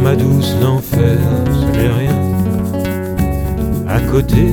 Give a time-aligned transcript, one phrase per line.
[0.00, 2.16] ma douce, l'enfer, ce n'est rien.
[3.88, 4.52] À côté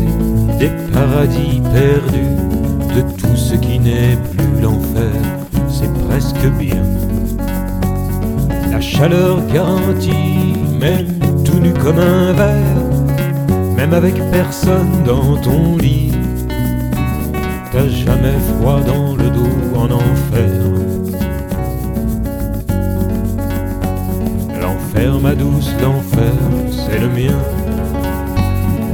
[0.60, 2.36] des paradis perdus,
[2.96, 5.12] de tout ce qui n'est plus l'enfer,
[5.70, 6.84] c'est presque bien.
[8.72, 11.08] La chaleur garantie, même
[11.44, 16.14] tout nu comme un verre, même avec personne dans ton lit.
[17.72, 21.25] T'as jamais froid dans le dos en enfer.
[24.96, 26.32] L'enfer, ma douce, l'enfer,
[26.72, 27.38] c'est le mien.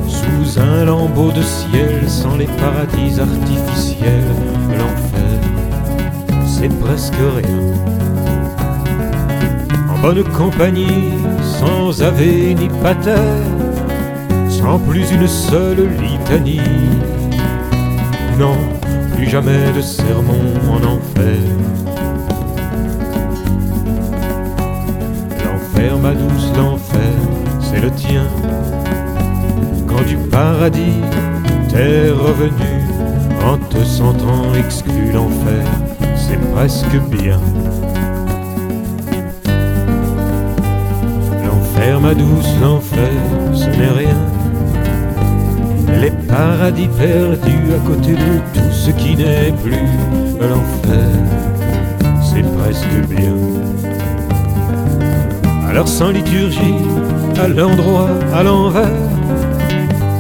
[0.08, 4.24] Sous un lambeau de ciel, sans les paradis artificiels,
[4.72, 5.40] l'enfer,
[6.48, 7.76] c'est presque rien.
[9.94, 11.14] En bonne compagnie,
[11.60, 13.16] sans ave ni pater,
[14.50, 16.62] sans plus une seule litanie.
[18.40, 18.58] Non,
[19.16, 21.41] plus jamais de sermon en enfer.
[27.82, 28.28] Le tien.
[29.88, 31.02] Quand du paradis
[31.70, 32.74] t'es revenu,
[33.44, 35.66] en te sentant exclu l'enfer,
[36.16, 37.40] c'est presque bien.
[41.46, 43.12] L'enfer, ma douce, l'enfer,
[43.54, 44.22] ce n'est rien.
[46.00, 49.88] Les paradis perdus à côté de tout ce qui n'est plus
[50.40, 51.10] l'enfer,
[52.22, 53.36] c'est presque bien.
[55.68, 56.76] Alors sans liturgie,
[57.42, 58.88] à l'endroit, à l'envers,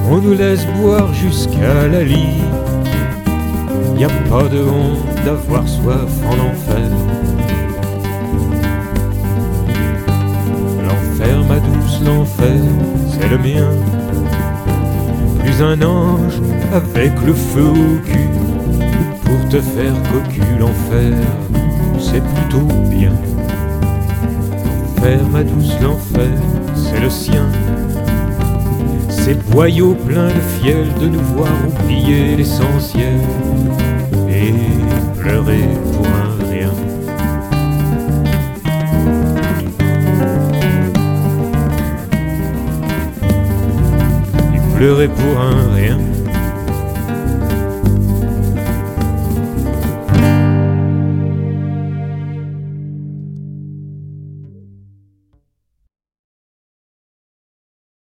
[0.09, 2.41] on nous laisse boire jusqu'à la lie.
[3.95, 6.89] Y a pas de honte d'avoir soif en enfer.
[10.83, 12.61] L'enfer, ma douce, l'enfer,
[13.11, 13.69] c'est le mien.
[15.43, 16.41] Plus un ange
[16.73, 18.29] avec le feu au cul
[19.23, 21.13] pour te faire cocu l'enfer,
[21.99, 23.13] c'est plutôt bien.
[25.01, 26.29] L'enfer, ma douce, l'enfer,
[26.75, 27.47] c'est le sien.
[29.09, 33.19] Ces boyaux pleins de fiel de nous voir oublier l'essentiel
[34.29, 34.53] et
[35.19, 36.71] pleurer pour un rien.
[44.53, 46.10] Et pleurer pour un rien.